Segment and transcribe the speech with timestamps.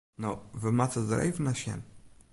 [0.23, 0.31] No,
[0.61, 1.81] we moatte der even nei sjen.